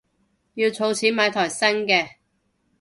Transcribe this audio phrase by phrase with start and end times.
[0.55, 2.09] 要儲錢買台新嘅